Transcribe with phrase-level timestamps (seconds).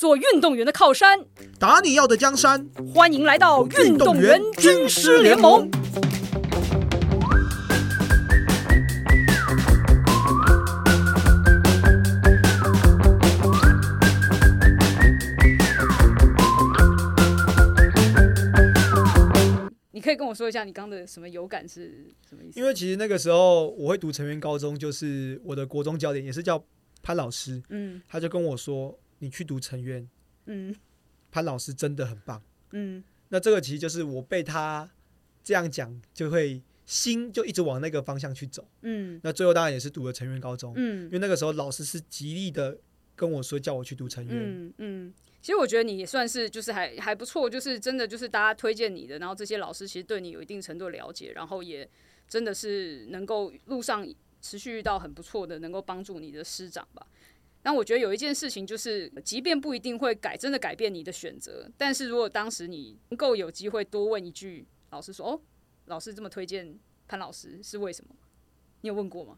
[0.00, 1.26] 做运动员的靠山。
[1.58, 5.68] 打你要的江山，欢迎来到运动员军师联盟。
[19.92, 22.58] 你可以跟我说一下你刚刚的什么有感是什么意思？
[22.58, 26.64] 因为其实那个时候我会读成员高中，就是我的国中教练也是叫
[27.02, 30.06] 潘老师，嗯他就跟我说：“你去读成员，
[30.46, 30.74] 嗯
[31.30, 32.42] 潘老师真的很棒。
[32.72, 34.90] 嗯”那这个其实就是我被他
[35.42, 38.68] 这样讲，就会心就一直往那个方向去走。
[38.82, 42.76] 嗯那最后当然也是读了成员高中，嗯因嗯为那个时候老师是极力的
[43.14, 44.34] 跟我说叫我去读成员。
[44.36, 45.14] 嗯嗯。
[45.42, 51.88] 其实我觉得你也算是就是还还不错，就是真的就是大家推荐你的，然后这些老师其实对你有一定程度的了解，然后也
[52.28, 54.06] 真的是能够路上
[54.42, 57.06] 持续遇到很不错的，能够帮助你的师长吧。
[57.62, 65.40] 那我觉得有一件事情就是，即便不一定会改，真的改变你的选择，但是如果当时你能够有机会多问一句，老师说：“哦，
[65.86, 68.14] 老师这么推荐潘老师是为什么？”
[68.82, 69.36] 你有问过吗？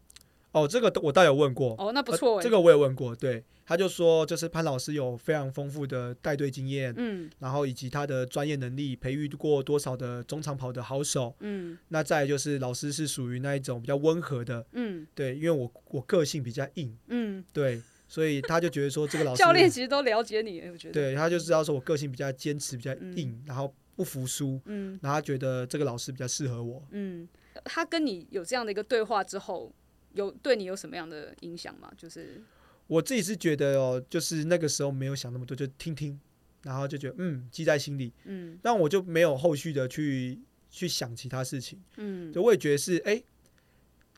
[0.53, 1.75] 哦，这个我倒有问过。
[1.77, 11.35] 哦，那不错这个我也问过，对，他就说就是潘老师有非常丰富的带队经验，嗯然后以及他的专业能力，培育过多少的中长跑的好手。
[11.39, 17.81] 嗯那再就是老师是属于那一种比较温和的，嗯对，因为我我个性比较硬，嗯，对，
[18.13, 20.93] 所以他就觉得说这个老师教练其实都了解你，我觉得。
[20.93, 26.83] 对，他就知道说我个性比较坚持，比较嗯硬，然后不服输，嗯然后他觉得这个老师比较适合我。
[26.91, 27.27] 嗯，
[27.63, 29.73] 他跟你有这样的一个对话之后，
[30.13, 31.91] 有对你有什么样的影响吗？
[31.97, 32.39] 就是
[32.85, 36.19] 我自己是觉得哦，就是那个时候没有想那么多，就听听，
[36.61, 41.81] 然后就觉得嗯记在心里，嗯但我就没有后续的去去想其他事情。
[41.97, 43.19] 嗯就，我也觉得是哎、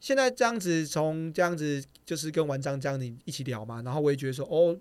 [0.06, 4.80] 现在这样子从这样子就是跟文章这样你一起聊嘛，然后我也觉得说哦，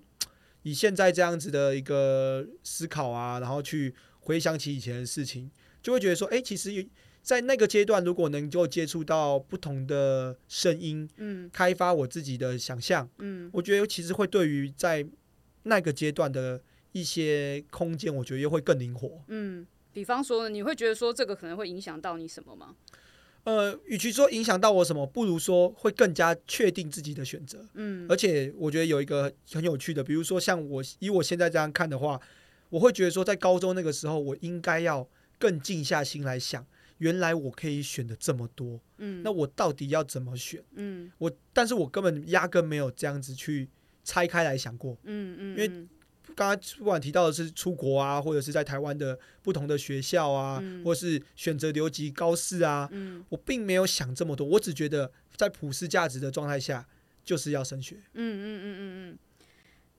[0.64, 5.50] 以现在这样子的一个思考啊，然后去回想起以前的事情，
[5.83, 6.84] 就会觉得说哎、其实有
[7.22, 15.06] 在那个阶段，如果能够接触到不同的声音，嗯开发我自己的想象，嗯我觉得其实会对于在
[15.62, 16.61] 那个阶段的
[16.92, 19.24] 一些空间，我觉得又会更灵活。
[19.29, 19.67] 嗯。
[19.95, 22.74] 比方说，你会觉得说这个可能会影响到你什么吗？
[23.44, 27.64] 呃，与其说影响到我什么，不如说会更加确定自己的选择。
[27.74, 32.20] 嗯而且我觉得有一个很有趣的，比如说像我以我现在这样看的话，
[32.70, 35.06] 我会觉得说，在高中那个时候，我应该要
[35.38, 36.66] 更静下心来想，
[36.98, 40.62] 原来我可以选的这么多，嗯那我到底要怎么选？
[40.74, 43.68] 嗯我，但是我根本压根没有这样子去
[44.02, 44.96] 拆开来想过。
[45.05, 45.86] 嗯嗯，因为
[46.34, 50.84] 刚刚不管提到的是出国啊，或者是在台湾的不同的学校啊，嗯。
[50.84, 53.24] 或是选择留级高四啊，嗯。
[53.28, 56.86] 我并没有想这么多，我只觉得在普世价值的状态下，
[57.24, 57.96] 就是要升学。
[58.12, 58.80] 嗯嗯嗯嗯
[59.11, 59.18] 嗯，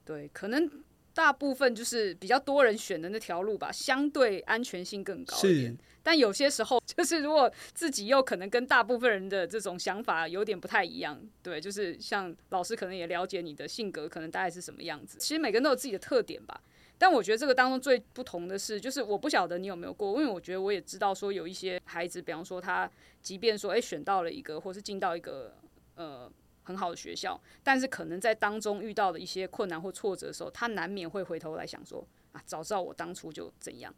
[0.04, 0.70] 对，可能
[1.16, 5.78] 大部分就是比较多人选的那条路吧，相对安全性更高一点。
[6.02, 15.16] 但有些时候，就是如果自己又可能跟大部分人的这种想法有点不太一样，对，就是像老师可能也了解你的性格，可能大概是什么样子。
[15.18, 16.60] 其实每个人都有自己的特点吧。
[16.98, 22.90] 但我觉得这个当中最不同的是，就是我不晓得你有没有过，因为我觉得我也知道说有一些孩子，比方说他
[23.22, 25.54] 即便说诶选到了一个，或是进到一个
[25.94, 26.30] 呃
[26.66, 33.94] 很好的学校，但是可能在当中遇到的一些困难或挫折的时候，他难免会回头来想说啊，早知道我当初就怎样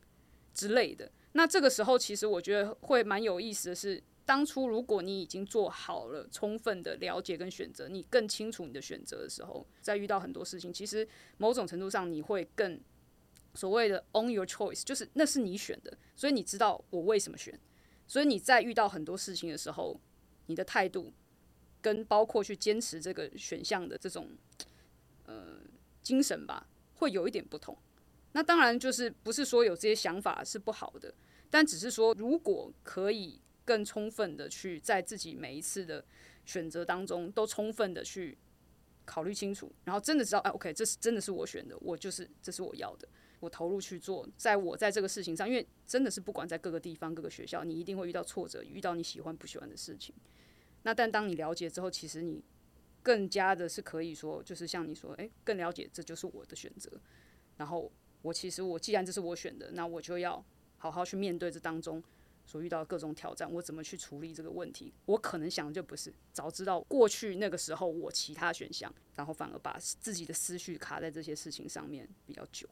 [0.53, 1.11] 之类的。
[1.33, 11.09] 那这个时候，其实我觉得会蛮有意思的是，当初如果你已经做好了充分的了解跟选择，你更清楚你的选择的时候，在遇到很多事情，其实
[11.39, 12.79] 某种程度上你会更
[13.55, 17.59] 所谓的 “on your choice，就是那是你选的，所以你知道我为什么选。
[18.07, 19.99] 所以你在遇到很多事情的时候，
[20.47, 21.13] 你的态度
[21.81, 24.29] 跟包括去坚持这个选项的这种
[25.27, 25.61] 呃
[26.03, 27.77] 精神吧，会有一点不同。
[28.33, 31.15] 那当然就是不是说有这些想法是不好的，
[31.49, 36.05] 但只是说如果可以更充分的去在自己每一次的
[36.45, 38.37] 选择当中都充分的去
[39.05, 43.09] 考虑清楚，然后真的知道，哎，OK，这是真的是我选的，我就是这是我要的，
[43.41, 50.15] 我投入去做，在我在这个事情上，因为真的是不管在各个地方、各个学校，你一定会遇到挫折，遇到你喜欢不喜欢的事情。
[50.83, 52.43] 那但当你了解之后，其实你
[53.03, 56.91] 更加的是可以说，就是像你说，诶，更了解这就是我的选择。
[57.57, 57.91] 然后
[58.23, 60.45] 我其实我既然这是我选的，那我就要
[60.77, 62.03] 好好去面对这当中
[62.47, 64.93] 所遇到的各种挑战，我怎么去处理这个问题？
[65.07, 72.69] 我可能想的就不是早知道过去那个时候我其他选项，然后反而把自己的思绪卡在这些事情上面比较久。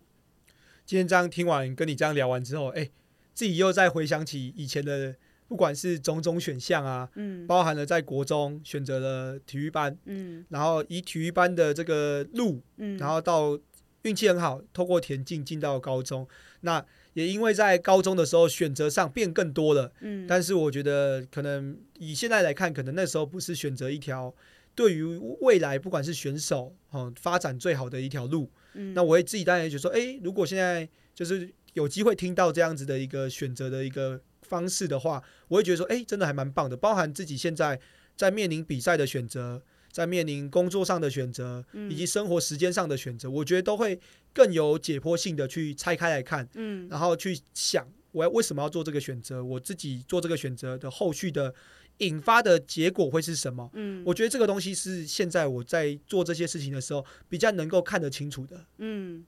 [0.85, 2.91] 今天这样听完，跟你这样聊完之后，哎、
[3.35, 5.17] 自己又再回想起以前的，
[5.49, 7.47] 不管是种种选项啊，嗯。
[7.47, 10.45] 包含了在国中选择了体育班，嗯。
[10.49, 13.59] 然后以体育班的这个路，嗯，然后到
[14.03, 16.27] 运气很好，透过田径进到高中。
[16.61, 16.85] 那
[17.15, 24.35] 也因为在高中的时候选择上变更多了，嗯，但是我觉得可能以现在来看，可能那时候不是选择一条
[24.75, 25.05] 对于
[25.41, 28.51] 未来不管是选手哦发展最好的一条路。
[28.75, 28.93] 嗯。
[28.95, 36.77] 那我也自己当然也觉得说，诶，如果现在就是有机会听到这样子的一个选择的一个方式的话，我会觉得说，诶，真的还蛮棒的。
[36.77, 37.79] 包含自己现在
[38.17, 43.99] 在面临比赛的选择，在面临工作上的选择，嗯以及生活时间上的选择，我觉得都会
[44.33, 51.55] 更有解剖性的去拆开来看，嗯然后去想我要为什么要做这个选择，我自己做这个选择的后续的
[51.99, 53.71] 引发的结果会是什么。
[53.75, 58.67] 嗯我觉得这个东西是现在我在做这些事情的时候比较能够看得清楚的。
[58.79, 59.25] 嗯，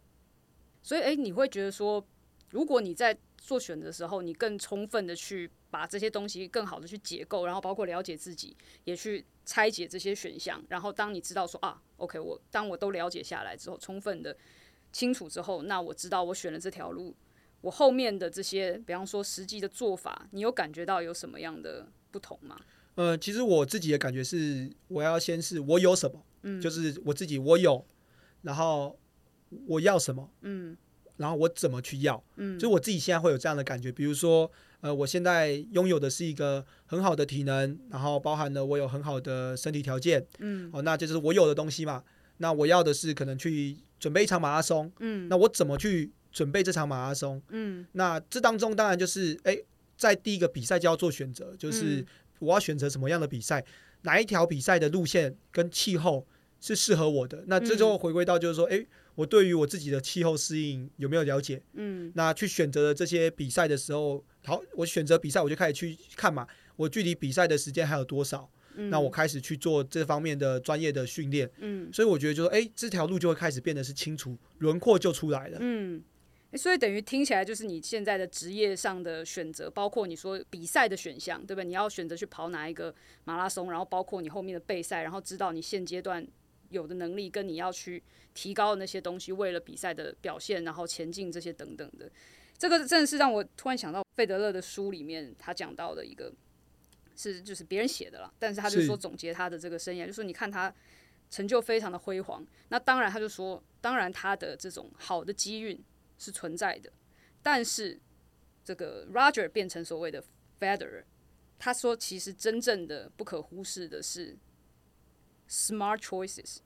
[0.83, 2.07] 所以哎、诶你会觉得说，
[2.51, 8.55] 如果你在做选择的时候，你更充分的去把这些东西更好的去解构，然后包括了解自己，
[8.85, 14.37] 也去拆解这些选项，然后当你知道说啊，OK，我当我都了解下来之后，充分的
[14.93, 17.15] 清楚之后，那我知道我选了这条路，
[17.61, 22.61] 我后面的这些，比方说实际的做法，你有感觉到有什么样的不同吗？
[22.97, 26.61] 呃，其实我自己的感觉是，我要先是我有什么，嗯。
[26.61, 27.87] 就是我自己我有，
[28.43, 28.99] 然后
[29.67, 30.77] 我要什么，嗯
[31.19, 33.93] 然后我怎么去要，嗯就我自己现在会有这样的感觉。
[33.93, 34.51] 比如说，
[34.81, 42.03] 呃，我现在拥有的是一个很好的体能，然后包含了我有很好的身体条件，嗯哦，那这就是我有的东西嘛。
[42.39, 47.43] 那我要的是可能去准备一场马拉松，嗯那我怎么去准备这场马拉松？
[47.49, 49.59] 嗯那这当中当然就是，哎，
[49.97, 52.07] 在第一个比赛就要做选择，就是嗯
[52.39, 53.65] 我要选择什么样的比赛，
[54.03, 56.25] 哪一条比赛的路线跟气候
[56.61, 57.43] 是适合我的。
[57.49, 58.87] 那这就回归到就是说，哎，
[59.19, 61.61] 我对于我自己的气候适应有没有了解？
[61.73, 68.49] 嗯那去选择这些比赛的时候，好，我选择比赛我就开始去看嘛，我距离比赛的时间还有多少？
[68.77, 71.51] 嗯，那我开始去做这方面的专业的训练。
[71.59, 75.59] 嗯所以我觉得就说，哎，这条路就会开始变得是清楚，轮廓就出来了。
[75.61, 76.01] 嗯，
[76.53, 81.65] 诶所以等于听起来就是你现在的职业上的选择，包括你说比赛的选项，对不对？
[81.65, 82.95] 你要选择去跑哪一个
[83.25, 86.25] 马拉松，然后包括你后面的备赛，然后知道你现阶段
[86.71, 88.03] 有的能力，跟你要去
[88.35, 92.11] 提高的那些东西，为了比赛的表现，然后前进这些等等的。
[92.59, 96.33] 这个真的是让我突然想到费德勒的书里面他讲到的一个，
[97.15, 100.75] 是就是别人写的啦，但是他就说总结他的这个生涯，就说你看他
[101.31, 105.81] 成就非常的辉煌，那当然他就说，当然他的这种好的机运
[106.19, 106.91] 是存在的，
[107.43, 108.01] 但是
[108.65, 110.25] 这个 Roger 变成所谓的
[110.59, 111.05] Federer，
[111.61, 114.37] 他说其实真正的不可忽视的是
[115.49, 116.59] smart choices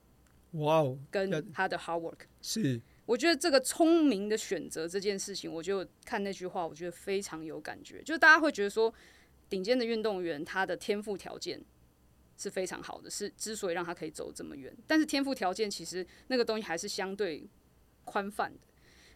[0.53, 2.19] 哇哦，跟他的 hard work。
[2.41, 8.03] 是我觉得这个聪明的选择这件事情，我就看那句话，我觉得非常有感觉。
[8.03, 8.93] 就是大家会觉得说，
[9.49, 11.63] 顶尖的运动员他的天赋条件
[12.37, 14.75] 是非常好的，是之所以让他可以走这么远。
[14.87, 17.49] 但是天赋条件其实那个东西还是相对
[18.05, 18.61] 宽泛的。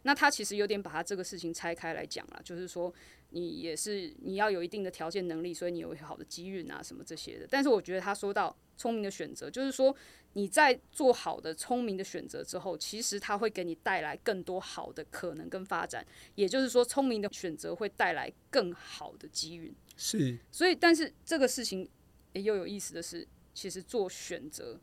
[0.02, 2.92] 那他其实有点把他这个事情拆开来讲了，就是说
[3.36, 7.46] 你也是你要有一定的条件能力，所以你有好的机运啊什么这些的。
[7.50, 9.94] 但是我觉得他说到聪明的选择，就是说
[10.32, 16.06] 你在做好的聪明的选择之后，其实它会给你带来更多好的可能跟发展。
[16.34, 19.74] 也就是说，聪明的选择会带来更好的机运。
[19.98, 21.86] 是，所以，但是这个事情
[22.32, 24.80] 也又有意思的是，其实做选择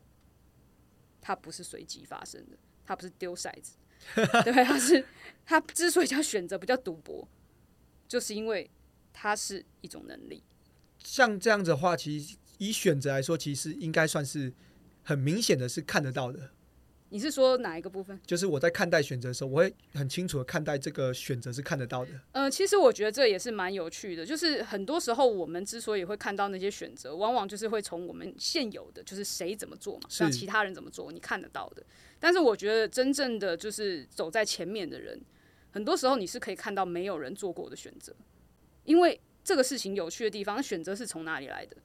[1.20, 2.56] 它不是随机发生的，
[2.86, 3.72] 它不是丢骰子，
[4.44, 5.04] 对，它是
[5.44, 7.26] 它之所以叫选择，不叫赌博，
[8.14, 8.70] 就是因为
[9.12, 10.40] 它是一种能力。
[10.98, 14.52] 像这样子的话，其实以选择来说，其实应该算是
[15.02, 16.52] 很明显的是看得到的。
[17.08, 18.16] 你是说哪一个部分？
[18.24, 22.12] 就是我在看待选择的时候，我会很清楚的看待这个选择是看得到的。
[22.30, 31.84] 呃，其实我觉得这也是蛮有趣的，就是很多时候我们之所以会看到那些选择，往往就是会从我们现有的，就是谁怎么做嘛，让其他人怎么做，你看得到的。
[32.20, 35.20] 但是我觉得真正的就是走在前面的人，
[35.74, 38.14] 很多时候你是可以看到没有人做过的选择，
[38.84, 41.76] 因为这个事情有趣的地方，选择是从哪里来的？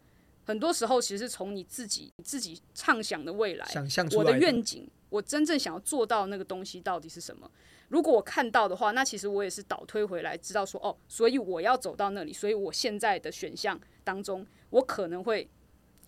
[0.45, 7.49] 很多时候其实是从你自己你自己畅想的未来，想象出我的愿景，我真正想要做到那个东西到底是什么？
[7.87, 15.49] 如果我看到的话，那其实我也是倒推回来，知道说哦，所以我要走到那里，所以我现在的选项当中，我可能会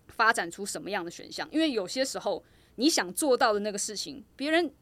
[0.06, 1.48] 发展出什么样的选项？
[1.50, 2.44] 因为有些时候
[2.76, 4.72] 你想做到的那个事情，别人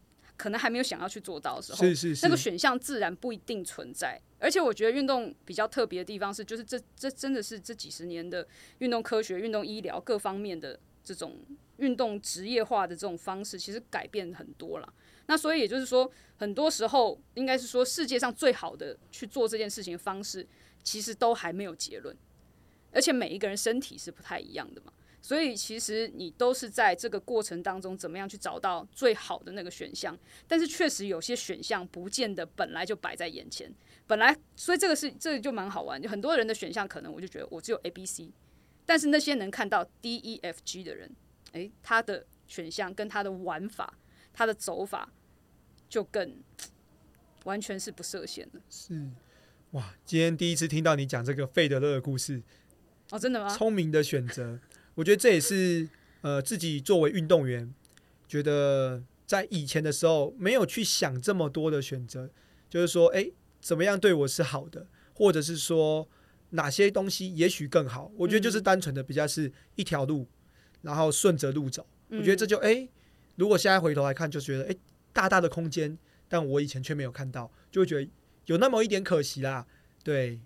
[0.41, 4.19] 可能还没有想要去做到的时候，是是是，那个选项自然不一定存在。
[4.39, 11.37] 而且我觉得运动比较特别的地方是，就是这这真的是这几十年的运动科学、运动医疗各方面的这种
[11.77, 14.91] 运动职业化的这种方式，其实改变很多了。
[15.27, 20.47] 那所以也就是说，很多时候应该是说世界上最好的去做这件事情的方式，
[20.83, 22.17] 其实都还没有结论。
[22.93, 30.19] 而且每一个人身体是不太一样的嘛，所以其实你都是在这个过程当中，怎么样去找到最好的那个选项。
[30.49, 33.73] 但是确实有些选项不见得本来就摆在眼前，
[34.07, 36.01] 本来所以这个是这个就蛮好玩。
[36.01, 38.31] 就很多人的选项可能我就觉得我只有 A、B、C，
[38.87, 41.11] 但是那些能看到 D、E、F、G 的人，
[41.53, 43.99] 诶，他的选项跟他的玩法、
[44.33, 45.13] 他的走法
[45.89, 46.43] 就更
[47.45, 48.61] 完全是不设限的。
[48.71, 49.09] 是
[49.73, 52.43] 哇，今天第一次听到你讲这个费德勒的故事，
[53.11, 53.49] 哦，真的吗？
[53.49, 54.59] 聪明的选择，
[55.01, 55.89] 我觉得这也是
[56.21, 57.73] 呃自己作为运动员，
[58.29, 62.29] 觉得在以前的时候没有去想这么多的选择，
[62.69, 66.07] 就是说，诶，怎么样对我是好的，或者是说
[66.51, 68.13] 哪些东西也许更好。
[68.15, 70.27] 我觉得就是单纯的比较是一条路，
[70.83, 71.87] 然后顺着路走。
[72.11, 72.87] 我觉得这就诶，
[73.37, 74.77] 如果现在回头来看，就觉得诶，
[75.15, 75.97] 大大的空间，
[76.29, 78.07] 但我以前却没有看到，就会觉得
[78.45, 79.67] 有那么一点可惜啦。
[80.05, 80.39] 对，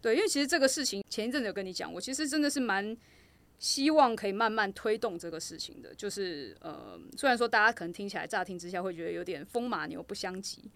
[0.00, 2.96] 对，因为其实这个事情前一阵子有跟你讲，我其实真的是蛮
[3.58, 5.94] 希望可以慢慢推动这个事情的。
[5.94, 10.70] 就是呃，虽然说大家可能听起来乍听之下会觉得有点风马牛不相及，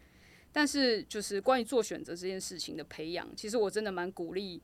[0.53, 4.61] 但是就是关于做选择这件事情的培养，其实我真的蛮鼓励。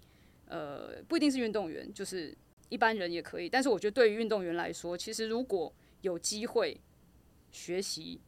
[0.50, 2.34] 呃，不一定是运动员，就是
[2.70, 3.50] 一般人也可以。
[3.50, 5.70] 但是我觉得对于运动员来说，其实如果
[6.00, 6.80] 有机会
[7.52, 8.18] 学习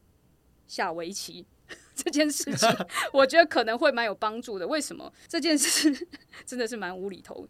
[0.67, 1.47] 下围棋
[1.97, 2.69] 这件事情，
[3.15, 4.69] 我觉得可能会蛮有帮助的。
[4.69, 6.07] 为什么这件事
[6.45, 7.49] 真的是蛮无厘头？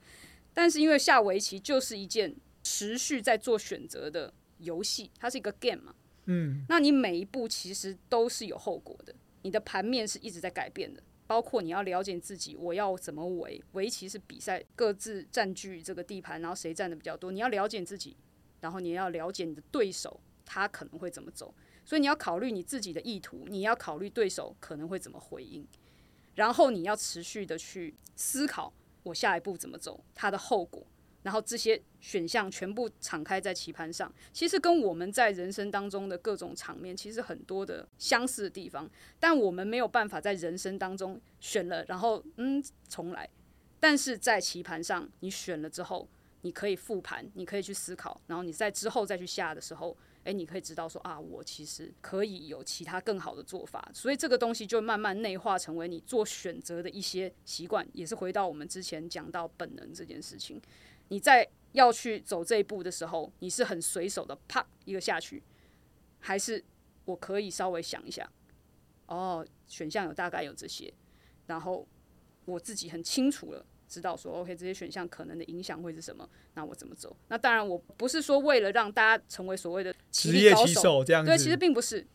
[0.52, 5.94] 但是因为下围棋就是一件持续在做选择的游戏，它是一个 game 嘛。
[6.26, 11.02] 嗯，那你每一步其实都是有后果的，你的盘面是一直在改变的。
[11.26, 17.30] 包括你要了解自己，我要怎么围围棋是比赛，各自占据这个地盘，然后谁占的比较多。
[17.30, 18.16] 你要了解自己，
[18.60, 21.54] 然后你要了解你的对手，他可能会怎么走。
[21.84, 25.64] 所以你要考虑你自己的意图，你要考虑对手可能会怎么回应，
[26.34, 30.86] 然后你要持续的去思考我下一步怎么走，它的后果。
[31.22, 38.88] 然后这些选项全部敞开在棋盘上，其实跟我们在人生当中的各种场面其实很多的相似的地方，
[39.18, 43.28] 但我们没有办法在人生当中选了，然后嗯重来。
[43.78, 46.08] 但是在棋盘上，你选了之后，
[46.40, 53.90] 你可以复盘，你可以去思考，然后你在之后再去下的时候，诶，你可以知道说啊，我其实可以有其他更好的做法。
[53.94, 60.60] 所以这个东西就慢慢内化成为你做选择的一些习惯，也是回到我们之前讲到本能这件事情。
[61.08, 65.42] 你在要去走这一步的时候，你是很随手的啪一个下去，
[66.18, 66.62] 还是
[67.04, 68.30] 我可以稍微想一下？
[69.06, 70.92] 哦，选项有大概有这些，
[71.46, 71.86] 然后
[72.44, 77.14] 我自己很清楚了，知道说 OK 这些选项可能的影响会是什么，那我怎么走？
[77.28, 81.30] 那当然我不是说为了让大家成为所谓的职业棋手，这样子。
[81.30, 82.06] 对，其实并不是，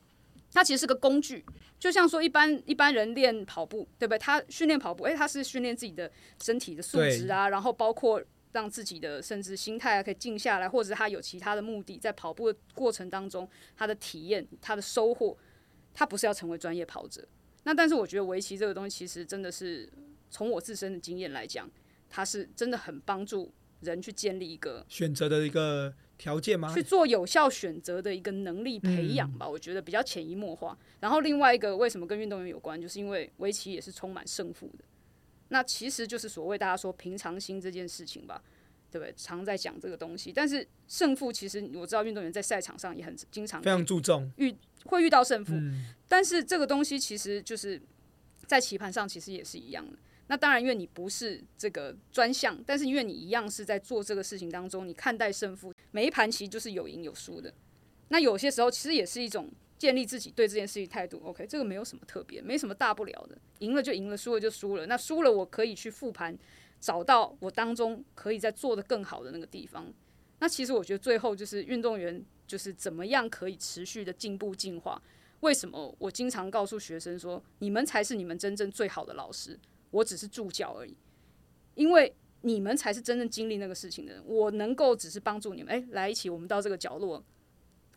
[0.51, 1.45] 它其实是个工具，
[1.77, 4.17] 就像说一般一般人练跑步，对不对？
[4.17, 6.09] 他训练跑步，诶，他是训练自己的
[6.41, 8.23] 身体的素质啊，然后包括。
[8.55, 15.37] 让自己的甚至心态啊可以静下来，或者他有其他的目的，在跑步的过程当中，他的体验、他的收获，
[15.93, 17.27] 他不是要成为专业跑者。
[17.63, 19.91] 那但是我觉得围棋这个东西，其实真的是
[20.29, 21.69] 从我自身的经验来讲，
[22.09, 26.73] 它是真的很帮助人去建立一个选择的一个条件吗？
[26.73, 29.47] 去做有效选择的一个能力培养吧。
[29.47, 30.77] 我觉得比较潜移默化。
[30.99, 34.85] 然后另外一个为什么跟运动员有关，就是因为围棋也是充满胜负的。
[35.49, 38.41] 那其实就是所谓大家说平常心这件事情吧，
[38.89, 39.13] 对不对？
[39.15, 44.55] 常在讲这个东西，但是胜负其实我知道运动员在赛场上也很经常非常注重遇
[44.85, 45.53] 会遇到胜负，
[46.07, 47.79] 但是这个东西其实就是
[48.47, 49.97] 在棋盘上其实也是一样的。
[50.27, 57.53] 那当然，因为你不是这个专项，但是因为你一样是在做这个事情当中，你看待胜负，每一盘棋就是有赢有输的。
[58.09, 59.49] 那有些时候其实也是一种。
[59.77, 64.85] 建立自己对这件事情态度，OK，这个没有什么特别，没什么大不了的，赢了就赢了，输了就输了。
[64.85, 66.35] 那输了我可以去复盘，
[66.79, 69.93] 找到我当中可以在做的更好的那个地方。
[70.39, 74.99] 那其实我觉得最后就是运动员就是怎么样可以持续的进步进化。
[75.41, 79.59] 为什么我经常告诉学生说，你们才是你们真正最好的老师，
[79.95, 80.95] 我只是助教而已。
[81.73, 85.73] 因为你们才是真正经历那个事情的人，我能够只是帮助你们。
[85.73, 87.23] 诶，来一起，我们到这个角落。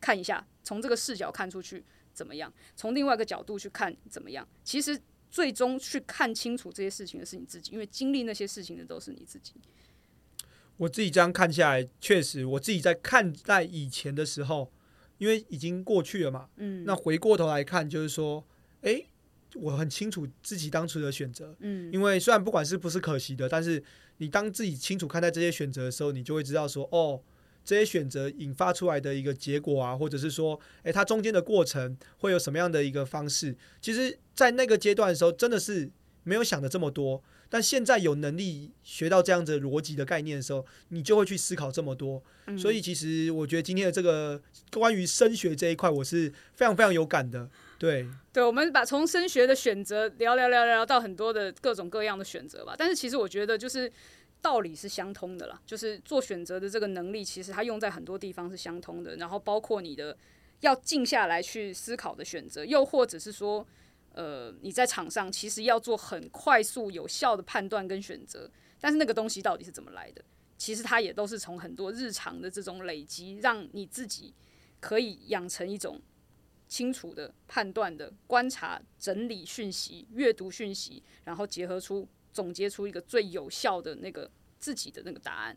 [0.00, 2.52] 看一下，从这个视角看出去怎么样？
[2.76, 4.46] 从另外一个角度去看怎么样？
[4.62, 9.54] 其实最终去看清楚这些事情的是你自己，因为经历那些事情的都是你自己。
[10.76, 14.72] 我自己这样看下来，确实，我自己在看待以前的时候，
[15.18, 18.46] 因为已经过去了嘛，嗯，那回过头来看，就是说，
[18.82, 19.04] 哎，
[19.54, 23.82] 我很清楚自己当初的选择，嗯，因为虽然不管是不是可惜的，但是
[24.18, 27.20] 你当自己清楚看待这些选择的时候，你就会知道说，哦。
[27.64, 33.54] 这些选择引发出来的一个结果啊，或者是说，诶，它中间的过程会有什么样的一个方式？
[33.78, 35.90] 其实，在那个阶段的时候，真的是
[36.22, 37.22] 没有想的这么多。
[37.50, 42.22] 但现在有能力学到这样子逻辑的概念的时候，你就会去思考这么多。
[42.58, 44.40] 所以其实我觉得今天的这个
[44.72, 47.48] 关于升学这一块，我是非常非常有感的。
[47.78, 52.74] 对，对，我们把从升学的选择聊聊聊聊到很多的各种各样的选择吧。
[52.76, 53.90] 但是其实我觉得就是
[54.40, 59.16] 道理是相通的啦，就是做选择的这个能力，其实它用在很多地方是相通的。
[59.16, 60.16] 然后包括你的
[60.60, 63.64] 要静下来去思考的选择，又或者是说，
[64.12, 68.50] 呃，你在场上其实要做很快速有效的判断跟选择。
[68.80, 70.24] 但是那个东西到底是怎么来的？
[70.56, 74.34] 其实它也都是从很多日常的这种累积，让你自己
[74.80, 76.00] 可以养成一种。
[76.70, 85.56] 清楚的判断的观察、整理讯息、阅读讯息，然后结合出、总结出一个最有效的那个自己的那个答案。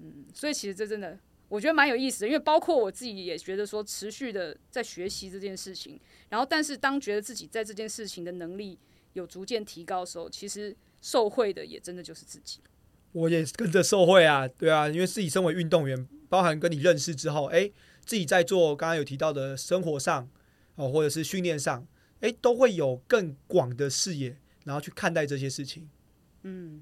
[0.00, 1.18] 嗯，所以其实这真的
[1.48, 8.78] 我觉得蛮有意思的，因为包括我自己也觉得说，持续的在学习这件事情，然后但是当觉得自己在这件事情的能力
[9.14, 12.60] 有逐渐提高的时候，其实受惠的也真的就是自己。
[13.12, 17.70] 我也跟着受惠啊，对啊，因为自己身为运动员，包含跟你认识之后，哎。
[18.06, 20.26] 自己在做刚刚有提到的生活上
[20.76, 21.86] 哦，或者是训练上，
[22.20, 25.86] 诶，都会有更广的视野，然后去看待这些事情。
[26.44, 26.80] 嗯，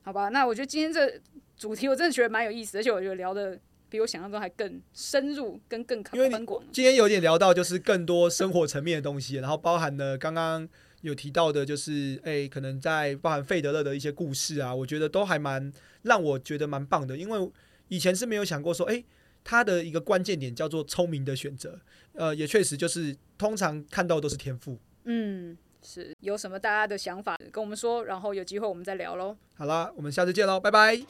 [0.00, 1.20] 好吧，那我觉得今天这
[1.54, 6.62] 主题我真的觉得蛮有意思，而且我觉得聊的比我想象中还更深入，跟更宽广。
[6.72, 10.68] 今天有点聊到就是更多生活层面的东西，然后包含了刚刚
[11.02, 17.50] 有提到的，就是诶，可能在包含费德勒的一些故事啊，我觉得都还蛮让我觉得蛮棒的，因为
[17.88, 19.04] 以前是没有想过说，诶。
[19.44, 21.80] 他的一个关键点叫做聪明的选择，
[22.12, 24.76] 呃，也确实就是通常看到都是天赋。
[25.04, 29.34] 嗯，是有什么大家的想法跟我们说，然后有机会我们再聊喽。
[29.54, 31.00] 好啦，我们下次见喽，拜拜。